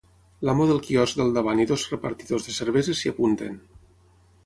[0.47, 3.65] L'amo del quiosc del davant i dos repartidors de cerveses s'hi apunten.